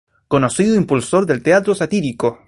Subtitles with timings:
[0.27, 2.39] Conocido impulsor del teatro satírico.